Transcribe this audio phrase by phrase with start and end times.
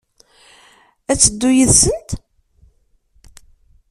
[1.11, 2.09] Ad d-teddu yid-sent?